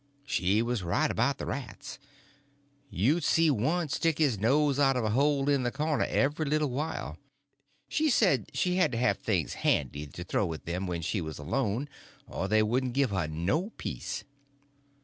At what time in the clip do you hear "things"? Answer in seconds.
9.19-9.53